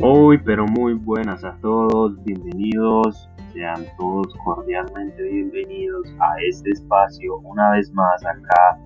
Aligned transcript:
Muy, 0.00 0.36
pero 0.36 0.66
muy 0.66 0.92
buenas 0.92 1.42
a 1.42 1.56
todos, 1.62 2.22
bienvenidos, 2.22 3.30
sean 3.54 3.86
todos 3.96 4.26
cordialmente 4.44 5.22
bienvenidos 5.22 6.06
a 6.20 6.34
este 6.46 6.70
espacio 6.72 7.38
una 7.38 7.70
vez 7.70 7.90
más 7.94 8.22
acá 8.26 8.78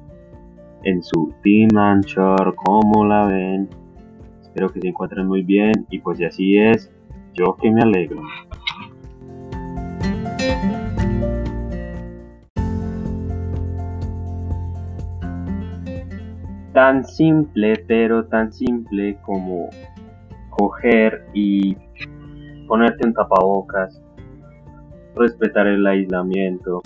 en 0.84 1.02
su 1.02 1.34
Team 1.42 1.76
Anchor, 1.76 2.54
como 2.54 3.04
la 3.04 3.26
ven, 3.26 3.68
espero 4.40 4.68
que 4.68 4.80
se 4.80 4.88
encuentren 4.88 5.26
muy 5.26 5.42
bien 5.42 5.84
y 5.90 5.98
pues 5.98 6.18
si 6.18 6.24
así 6.26 6.58
es, 6.58 6.92
yo 7.34 7.56
que 7.56 7.72
me 7.72 7.82
alegro. 7.82 8.22
Tan 16.72 17.04
simple, 17.04 17.84
pero 17.88 18.24
tan 18.26 18.52
simple 18.52 19.18
como 19.22 19.70
coger 20.50 21.24
y 21.32 21.76
ponerte 22.66 23.06
un 23.06 23.14
tapabocas, 23.14 24.02
respetar 25.16 25.66
el 25.66 25.86
aislamiento. 25.86 26.82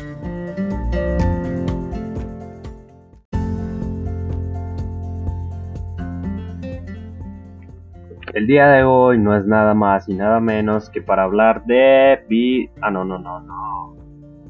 El 8.35 8.49
día 8.49 8.67
de 8.67 8.83
hoy 8.83 9.17
no 9.19 9.37
es 9.37 9.47
nada 9.47 9.75
más 9.75 10.09
y 10.09 10.15
nada 10.15 10.41
menos 10.41 10.91
que 10.91 11.01
para 11.01 11.23
hablar 11.23 11.65
de... 11.67 12.69
Ah, 12.81 12.91
no, 12.91 13.05
no, 13.05 13.17
no, 13.17 13.41
no. 13.41 13.97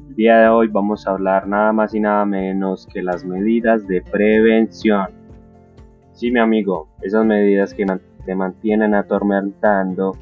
El 0.09 0.15
día 0.15 0.39
de 0.39 0.47
hoy 0.49 0.69
vamos 0.69 1.05
a 1.05 1.11
hablar 1.11 1.47
nada 1.47 1.71
más 1.71 1.93
y 1.93 1.99
nada 1.99 2.25
menos 2.25 2.87
que 2.91 3.03
las 3.03 3.23
medidas 3.23 3.85
de 3.85 4.01
prevención. 4.01 5.09
Sí, 6.13 6.31
mi 6.31 6.39
amigo, 6.39 6.87
esas 7.03 7.25
medidas 7.25 7.75
que 7.75 7.85
te 8.25 8.35
mantienen 8.35 8.95
atormentando, 8.95 10.13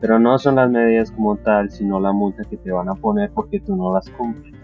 pero 0.00 0.18
no 0.18 0.38
son 0.38 0.56
las 0.56 0.70
medidas 0.70 1.10
como 1.10 1.36
tal, 1.36 1.70
sino 1.70 1.98
la 1.98 2.12
multa 2.12 2.44
que 2.44 2.56
te 2.56 2.70
van 2.70 2.88
a 2.88 2.94
poner 2.94 3.30
porque 3.32 3.60
tú 3.60 3.74
no 3.74 3.92
las 3.92 4.08
cumples. 4.10 4.54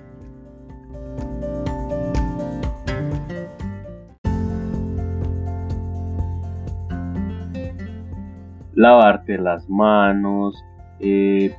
Lavarte 8.75 9.39
las 9.39 9.69
manos, 9.69 10.63
eh, 11.01 11.55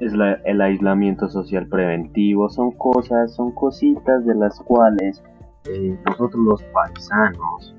es 0.00 0.12
el 0.44 0.60
aislamiento 0.60 1.28
social 1.28 1.66
preventivo, 1.66 2.48
son 2.48 2.72
cosas, 2.72 3.34
son 3.34 3.52
cositas 3.52 4.24
de 4.26 4.34
las 4.34 4.58
cuales 4.60 5.22
eh, 5.66 5.96
nosotros 6.04 6.42
los 6.44 6.62
paisanos 6.64 7.73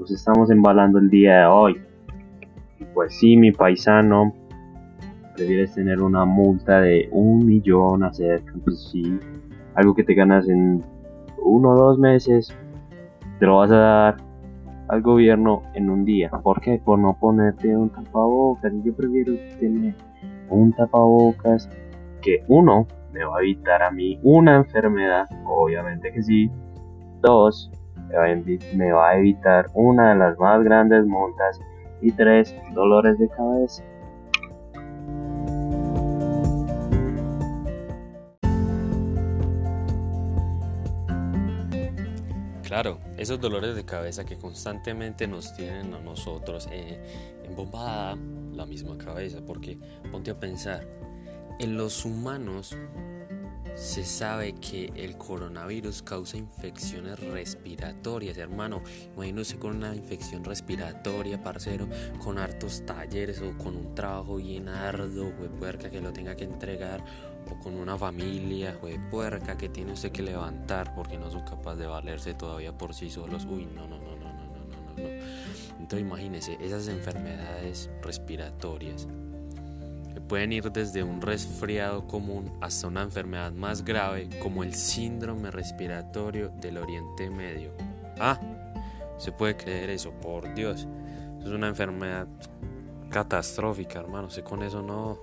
nos 0.00 0.10
estamos 0.10 0.50
embalando 0.50 0.98
el 0.98 1.10
día 1.10 1.40
de 1.40 1.46
hoy. 1.46 1.80
Pues 2.94 3.14
sí, 3.18 3.36
mi 3.36 3.52
paisano, 3.52 4.32
prefieres 5.36 5.74
tener 5.74 6.00
una 6.00 6.24
multa 6.24 6.80
de 6.80 7.08
un 7.12 7.44
millón 7.44 8.02
acerca, 8.02 8.54
pues 8.64 8.90
sí, 8.90 9.18
algo 9.74 9.94
que 9.94 10.02
te 10.02 10.14
ganas 10.14 10.48
en 10.48 10.82
uno 11.42 11.70
o 11.70 11.76
dos 11.76 11.98
meses, 11.98 12.56
te 13.38 13.46
lo 13.46 13.58
vas 13.58 13.70
a 13.70 13.76
dar 13.76 14.16
al 14.88 15.02
gobierno 15.02 15.62
en 15.74 15.90
un 15.90 16.04
día. 16.06 16.30
¿Por 16.30 16.60
qué? 16.62 16.80
Por 16.82 16.98
no 16.98 17.16
ponerte 17.20 17.76
un 17.76 17.90
tapabocas. 17.90 18.72
Yo 18.82 18.94
prefiero 18.94 19.34
tener 19.60 19.94
un 20.48 20.72
tapabocas 20.72 21.68
que 22.22 22.42
uno 22.48 22.86
me 23.12 23.24
va 23.24 23.38
a 23.38 23.40
evitar 23.42 23.82
a 23.82 23.90
mí 23.90 24.18
una 24.22 24.56
enfermedad, 24.56 25.26
obviamente 25.44 26.10
que 26.10 26.22
sí, 26.22 26.50
Dos, 27.22 27.70
me 28.74 28.92
va 28.92 29.10
a 29.10 29.18
evitar 29.18 29.66
una 29.74 30.10
de 30.10 30.18
las 30.18 30.38
más 30.38 30.62
grandes 30.62 31.04
multas. 31.06 31.60
Y 32.02 32.12
tres, 32.12 32.54
dolores 32.72 33.18
de 33.18 33.28
cabeza. 33.28 33.84
Claro, 42.70 42.98
esos 43.16 43.40
dolores 43.40 43.74
de 43.74 43.84
cabeza 43.84 44.24
que 44.24 44.38
constantemente 44.38 45.26
nos 45.26 45.52
tienen 45.54 45.92
a 45.92 45.98
nosotros 45.98 46.68
eh, 46.70 47.02
embombada 47.42 48.16
la 48.52 48.64
misma 48.64 48.96
cabeza, 48.96 49.40
porque 49.44 49.76
ponte 50.12 50.30
a 50.30 50.38
pensar, 50.38 50.86
en 51.58 51.76
los 51.76 52.04
humanos 52.04 52.76
se 53.74 54.04
sabe 54.04 54.54
que 54.54 54.92
el 54.96 55.16
coronavirus 55.16 56.02
causa 56.02 56.36
infecciones 56.36 57.18
respiratorias, 57.18 58.36
hermano. 58.36 58.82
Imagínese 59.14 59.58
con 59.58 59.76
una 59.76 59.94
infección 59.94 60.44
respiratoria, 60.44 61.42
parcero, 61.42 61.88
con 62.22 62.38
hartos 62.38 62.84
talleres 62.84 63.40
o 63.40 63.56
con 63.56 63.76
un 63.76 63.94
trabajo 63.94 64.36
bien 64.36 64.68
arduo, 64.68 65.32
puerca, 65.58 65.90
que 65.90 66.00
lo 66.00 66.12
tenga 66.12 66.36
que 66.36 66.44
entregar, 66.44 67.04
o 67.50 67.58
con 67.58 67.74
una 67.74 67.96
familia, 67.96 68.78
puerca, 69.10 69.56
que 69.56 69.68
tiene 69.68 69.92
usted 69.92 70.12
que 70.12 70.22
levantar 70.22 70.94
porque 70.94 71.16
no 71.16 71.30
son 71.30 71.42
capaz 71.42 71.76
de 71.76 71.86
valerse 71.86 72.34
todavía 72.34 72.76
por 72.76 72.94
sí 72.94 73.10
solos. 73.10 73.46
Uy, 73.46 73.66
no, 73.66 73.86
no, 73.86 73.98
no, 73.98 74.16
no, 74.16 74.32
no, 74.32 74.46
no, 74.46 74.56
no, 74.56 74.96
no. 74.96 75.08
Entonces 75.78 76.00
imagínese 76.00 76.58
esas 76.60 76.88
enfermedades 76.88 77.90
respiratorias 78.02 79.08
pueden 80.30 80.52
ir 80.52 80.70
desde 80.70 81.02
un 81.02 81.20
resfriado 81.20 82.06
común 82.06 82.52
hasta 82.60 82.86
una 82.86 83.02
enfermedad 83.02 83.50
más 83.50 83.84
grave 83.84 84.28
como 84.40 84.62
el 84.62 84.74
síndrome 84.74 85.50
respiratorio 85.50 86.50
del 86.60 86.78
Oriente 86.78 87.28
Medio. 87.28 87.72
Ah, 88.20 88.38
se 89.18 89.32
puede 89.32 89.56
creer 89.56 89.90
eso, 89.90 90.12
por 90.12 90.54
Dios. 90.54 90.86
Es 91.40 91.48
una 91.48 91.66
enfermedad 91.66 92.28
catastrófica, 93.10 93.98
hermano. 93.98 94.30
Si 94.30 94.42
con 94.42 94.62
eso 94.62 94.82
no, 94.82 95.18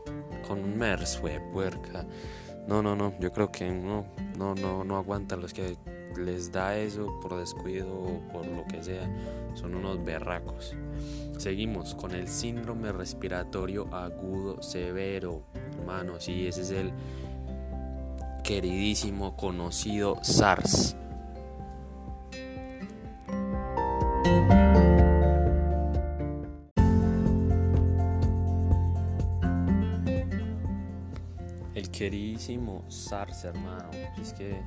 con 0.46 0.62
un 0.62 0.78
MERS, 0.78 1.22
puerca. 1.54 2.06
No, 2.68 2.84
no, 2.84 2.98
no, 2.98 3.18
yo 3.18 3.32
creo 3.32 3.50
que 3.50 3.72
no, 3.72 4.08
no, 4.38 4.56
no, 4.56 4.84
no 4.84 4.98
aguantan 4.98 5.40
los 5.40 5.54
que 5.54 5.78
les 6.18 6.52
da 6.52 6.76
eso 6.76 7.18
por 7.22 7.38
descuido 7.38 7.94
o 7.94 8.20
por 8.34 8.46
lo 8.46 8.66
que 8.66 8.84
sea. 8.84 9.10
Son 9.54 9.74
unos 9.74 10.04
berracos. 10.04 10.76
Seguimos 11.38 11.94
con 11.94 12.14
el 12.14 12.28
síndrome 12.28 12.92
respiratorio 12.92 13.94
agudo 13.94 14.62
severo. 14.64 15.44
Hermano, 15.78 16.20
sí, 16.20 16.48
ese 16.48 16.62
es 16.62 16.72
el 16.72 16.92
queridísimo 18.44 19.38
conocido 19.38 20.18
SARS. 20.24 20.96
El 31.76 31.92
queridísimo 31.92 32.84
SARS, 32.90 33.44
hermano. 33.44 33.92
Es 34.20 34.34
que 34.34 34.60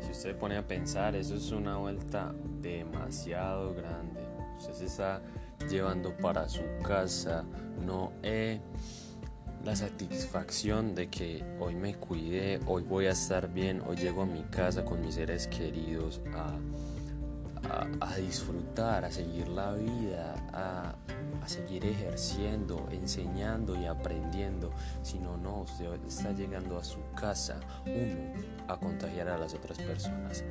si 0.00 0.10
usted 0.10 0.36
pone 0.36 0.56
a 0.56 0.66
pensar, 0.66 1.14
eso 1.16 1.34
es 1.34 1.50
una 1.52 1.76
vuelta 1.76 2.34
demasiado 2.62 3.74
grande. 3.74 4.22
Usted 4.56 4.72
se 4.72 4.88
llevando 5.68 6.16
para 6.16 6.48
su 6.48 6.62
casa, 6.82 7.44
no 7.84 8.12
eh, 8.22 8.60
la 9.64 9.76
satisfacción 9.76 10.94
de 10.94 11.08
que 11.08 11.44
hoy 11.60 11.74
me 11.74 11.94
cuidé, 11.94 12.60
hoy 12.66 12.82
voy 12.82 13.06
a 13.06 13.12
estar 13.12 13.52
bien, 13.52 13.82
hoy 13.86 13.96
llego 13.96 14.22
a 14.22 14.26
mi 14.26 14.42
casa 14.42 14.84
con 14.84 15.00
mis 15.00 15.14
seres 15.14 15.46
queridos 15.46 16.20
a, 16.34 16.58
disfrutar, 18.16 19.04
a 19.04 19.10
seguir 19.10 19.48
la 19.48 19.72
vida, 19.72 20.34
a, 20.52 20.94
a, 21.42 21.48
seguir 21.48 21.86
ejerciendo, 21.86 22.86
enseñando 22.90 23.80
y 23.80 23.86
aprendiendo, 23.86 24.72
sino 25.02 25.36
no, 25.36 25.62
usted 25.62 25.86
está 26.06 26.32
llegando 26.32 26.76
a 26.76 26.84
su 26.84 26.98
casa, 27.14 27.60
uno, 27.86 28.32
a 28.68 28.76
contagiar 28.76 29.28
a 29.28 29.38
las 29.38 29.54
otras 29.54 29.78
personas, 29.78 30.44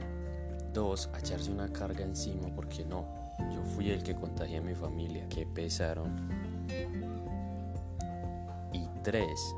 dos, 0.73 1.09
a 1.13 1.19
echarse 1.19 1.51
una 1.51 1.71
carga 1.71 2.03
encima 2.03 2.47
porque 2.55 2.85
no, 2.85 3.20
yo 3.53 3.63
fui 3.63 3.89
el 3.91 4.03
que 4.03 4.15
contagié 4.15 4.57
a 4.57 4.61
mi 4.61 4.75
familia, 4.75 5.27
que 5.29 5.45
pesaron. 5.45 6.29
Y 8.73 8.87
tres, 9.03 9.55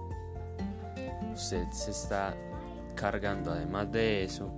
usted 1.33 1.69
se 1.71 1.91
está 1.91 2.35
cargando, 2.95 3.51
además 3.51 3.91
de 3.91 4.24
eso, 4.24 4.51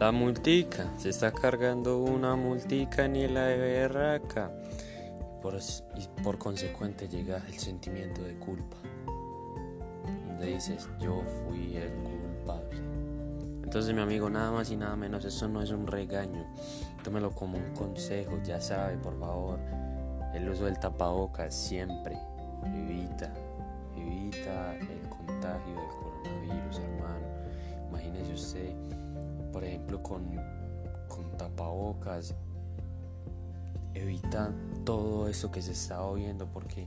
la 0.00 0.12
multica. 0.12 0.90
Se 0.96 1.10
está 1.10 1.30
cargando 1.30 1.98
una 1.98 2.34
multica 2.34 3.06
ni 3.06 3.28
la 3.28 3.44
de 3.46 3.58
berraca. 3.58 4.50
Por, 5.42 5.58
y 5.96 6.22
por 6.22 6.38
consecuente 6.38 7.08
llega 7.08 7.42
el 7.46 7.58
sentimiento 7.58 8.22
de 8.22 8.34
culpa. 8.34 8.76
Donde 10.26 10.46
dices, 10.46 10.88
yo 11.00 11.22
fui 11.46 11.76
el 11.76 11.90
culpable. 11.92 12.19
Entonces 13.70 13.94
mi 13.94 14.00
amigo, 14.00 14.28
nada 14.28 14.50
más 14.50 14.68
y 14.72 14.76
nada 14.76 14.96
menos, 14.96 15.24
eso 15.24 15.46
no 15.46 15.62
es 15.62 15.70
un 15.70 15.86
regaño. 15.86 16.44
Tómelo 17.04 17.30
como 17.30 17.56
un 17.56 17.72
consejo, 17.72 18.36
ya 18.42 18.60
sabe, 18.60 18.96
por 18.96 19.16
favor. 19.20 19.60
El 20.34 20.48
uso 20.48 20.64
del 20.64 20.80
tapabocas 20.80 21.54
siempre 21.54 22.18
evita, 22.64 23.32
evita 23.96 24.74
el 24.74 25.08
contagio 25.08 25.72
del 25.72 25.88
coronavirus, 26.00 26.80
hermano. 26.80 27.26
Imagínese 27.90 28.32
usted, 28.32 28.74
por 29.52 29.62
ejemplo, 29.62 30.02
con, 30.02 30.34
con 31.06 31.36
tapabocas 31.36 32.34
evita 33.94 34.52
todo 34.84 35.28
esto 35.28 35.50
que 35.50 35.62
se 35.62 35.72
está 35.72 36.02
oyendo 36.02 36.46
porque 36.46 36.86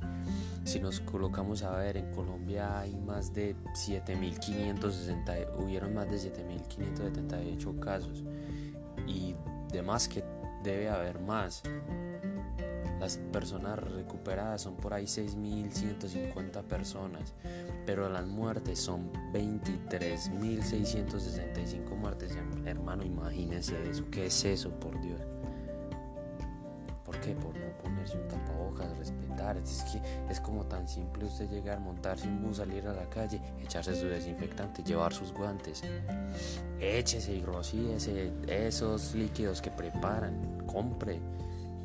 si 0.64 0.80
nos 0.80 1.00
colocamos 1.00 1.64
a 1.64 1.76
ver 1.78 1.98
en 1.98 2.12
Colombia 2.12 2.80
hay 2.80 2.96
más 2.96 3.34
de 3.34 3.56
7560 3.74 5.34
hubieron 5.60 5.94
más 5.94 6.10
de 6.10 6.20
7578 6.20 7.80
casos 7.80 8.24
y 9.08 9.36
demás 9.72 10.08
que 10.08 10.24
debe 10.64 10.90
haber 10.90 11.20
más 11.20 11.64
las 13.04 13.18
personas 13.18 13.78
recuperadas 13.80 14.62
son 14.62 14.78
por 14.78 14.94
ahí 14.94 15.04
6.150 15.04 16.64
personas, 16.64 17.34
pero 17.86 18.08
las 18.08 18.26
muertes 18.26 18.80
son 18.80 19.12
23.665 19.34 21.98
muertes. 21.98 22.38
Hermano, 22.66 23.04
imagínense 23.04 23.76
eso. 23.90 24.06
¿Qué 24.10 24.28
es 24.28 24.46
eso, 24.46 24.70
por 24.80 25.02
Dios? 25.02 25.20
¿Por 27.24 27.32
qué? 27.32 27.36
Por 27.36 27.56
no 27.56 27.78
ponerse 27.82 28.18
un 28.18 28.28
tapabocas, 28.28 28.98
respetar. 28.98 29.58
Es 29.58 29.84
que 29.84 30.02
es 30.30 30.40
como 30.42 30.66
tan 30.66 30.88
simple 30.88 31.26
usted 31.26 31.50
llegar, 31.50 31.80
montarse 31.80 32.28
un 32.28 32.44
bus, 32.44 32.58
salir 32.58 32.86
a 32.88 32.94
la 32.94 33.10
calle, 33.10 33.40
echarse 33.62 33.96
su 33.96 34.08
desinfectante, 34.08 34.84
llevar 34.84 35.14
sus 35.14 35.32
guantes. 35.32 35.82
Échese 36.80 37.34
y 37.34 37.42
rocíese 37.42 38.34
esos 38.48 39.16
líquidos 39.16 39.62
que 39.62 39.72
preparan. 39.72 40.64
Compre 40.68 41.22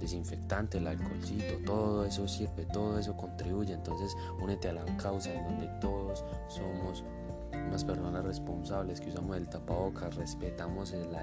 desinfectante, 0.00 0.78
el 0.78 0.86
alcoholcito, 0.86 1.58
todo 1.64 2.04
eso 2.04 2.26
sirve, 2.26 2.64
todo 2.72 2.98
eso 2.98 3.16
contribuye. 3.16 3.74
Entonces, 3.74 4.16
únete 4.40 4.70
a 4.70 4.72
la 4.72 4.84
causa 4.96 5.32
en 5.32 5.44
donde 5.44 5.68
todos 5.80 6.24
somos 6.48 7.04
unas 7.68 7.84
personas 7.84 8.24
responsables 8.24 9.00
que 9.00 9.10
usamos 9.10 9.36
el 9.36 9.48
tapabocas, 9.48 10.16
respetamos 10.16 10.92
el, 10.92 11.14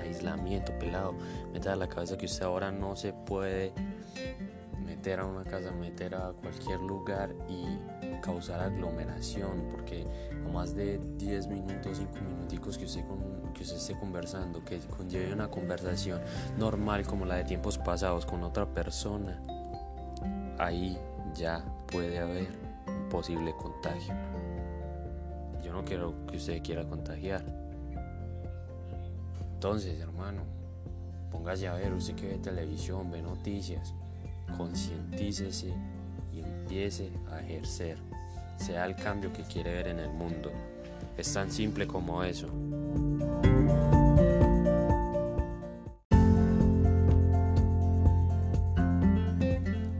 aislamiento, 0.00 0.72
pelado. 0.78 1.14
Meta 1.52 1.72
a 1.74 1.76
la 1.76 1.88
cabeza 1.88 2.16
que 2.16 2.26
usted 2.26 2.44
ahora 2.44 2.70
no 2.70 2.96
se 2.96 3.12
puede 3.12 3.72
meter 4.84 5.20
a 5.20 5.26
una 5.26 5.44
casa, 5.44 5.70
meter 5.72 6.14
a 6.14 6.32
cualquier 6.32 6.80
lugar 6.80 7.34
y 7.48 7.78
causar 8.22 8.60
aglomeración, 8.60 9.68
porque 9.70 10.06
a 10.44 10.52
más 10.52 10.74
de 10.74 10.98
10 11.18 11.48
minutos, 11.48 11.98
5 11.98 12.12
minuticos 12.26 12.78
que 12.78 12.86
usted, 12.86 13.04
que 13.54 13.62
usted 13.62 13.76
esté 13.76 13.98
conversando, 13.98 14.64
que 14.64 14.78
conlleve 14.78 15.32
una 15.32 15.48
conversación 15.48 16.20
normal 16.58 17.06
como 17.06 17.26
la 17.26 17.36
de 17.36 17.44
tiempos 17.44 17.78
pasados 17.78 18.24
con 18.24 18.42
otra 18.42 18.66
persona, 18.66 19.42
ahí 20.58 20.98
ya 21.34 21.64
puede 21.86 22.18
haber 22.18 22.48
posible 23.10 23.54
contagio. 23.56 24.14
No 25.76 25.84
quiero 25.84 26.14
que 26.26 26.38
usted 26.38 26.62
quiera 26.62 26.88
contagiar. 26.88 27.44
Entonces, 29.52 30.00
hermano, 30.00 30.40
póngase 31.30 31.68
a 31.68 31.74
ver, 31.74 31.92
usted 31.92 32.14
que 32.14 32.28
ve 32.28 32.38
televisión, 32.38 33.10
ve 33.10 33.20
noticias, 33.20 33.92
concientícese 34.56 35.74
y 36.32 36.40
empiece 36.40 37.12
a 37.30 37.40
ejercer, 37.40 37.98
sea 38.56 38.86
el 38.86 38.96
cambio 38.96 39.30
que 39.34 39.42
quiere 39.42 39.74
ver 39.74 39.88
en 39.88 39.98
el 39.98 40.08
mundo. 40.08 40.50
Es 41.18 41.34
tan 41.34 41.50
simple 41.50 41.86
como 41.86 42.24
eso. 42.24 42.46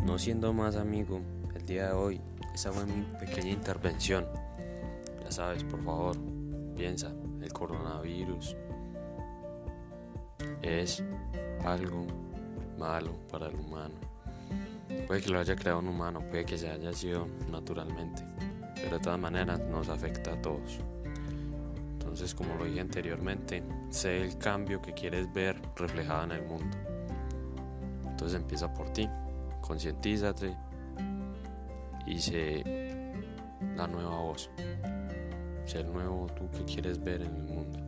No 0.06 0.18
siendo 0.18 0.54
más 0.54 0.76
amigo, 0.76 1.20
el 1.54 1.66
día 1.66 1.88
de 1.88 1.92
hoy, 1.92 2.20
esa 2.54 2.72
fue 2.72 2.86
mi 2.86 3.02
pequeña 3.18 3.50
intervención. 3.50 4.24
Ya 5.26 5.32
sabes, 5.32 5.64
por 5.64 5.82
favor, 5.82 6.16
piensa, 6.76 7.12
el 7.42 7.52
coronavirus 7.52 8.56
es 10.62 11.02
algo 11.64 12.06
malo 12.78 13.10
para 13.28 13.48
el 13.48 13.56
humano. 13.56 13.96
Puede 15.08 15.22
que 15.22 15.30
lo 15.30 15.40
haya 15.40 15.56
creado 15.56 15.80
un 15.80 15.88
humano, 15.88 16.20
puede 16.30 16.44
que 16.44 16.56
se 16.56 16.70
haya 16.70 16.92
sido 16.92 17.26
naturalmente, 17.50 18.22
pero 18.76 18.98
de 18.98 19.02
todas 19.02 19.18
maneras 19.18 19.58
nos 19.58 19.88
afecta 19.88 20.34
a 20.34 20.40
todos. 20.40 20.78
Entonces, 21.94 22.32
como 22.32 22.54
lo 22.54 22.64
dije 22.64 22.78
anteriormente, 22.78 23.64
sé 23.90 24.22
el 24.22 24.38
cambio 24.38 24.80
que 24.80 24.94
quieres 24.94 25.32
ver 25.32 25.60
reflejado 25.74 26.22
en 26.22 26.30
el 26.30 26.42
mundo. 26.42 26.76
Entonces 28.08 28.40
empieza 28.40 28.72
por 28.72 28.90
ti, 28.90 29.10
concientízate 29.60 30.56
y 32.06 32.20
sé 32.20 32.62
la 33.74 33.88
nueva 33.88 34.20
voz. 34.20 34.48
Sé 35.66 35.80
el 35.80 35.92
nuevo 35.92 36.28
tú 36.36 36.48
que 36.50 36.64
quieres 36.64 37.02
ver 37.02 37.22
en 37.22 37.34
el 37.34 37.42
mundo. 37.42 37.80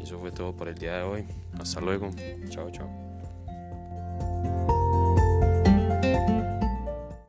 Y 0.00 0.02
eso 0.02 0.18
fue 0.18 0.32
todo 0.32 0.56
por 0.56 0.68
el 0.68 0.76
día 0.76 0.96
de 0.96 1.02
hoy. 1.02 1.24
Hasta 1.58 1.80
luego. 1.80 2.10
Chao, 2.48 2.70
chao. 2.70 3.03